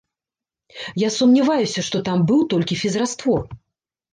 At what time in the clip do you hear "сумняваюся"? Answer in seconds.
1.17-1.79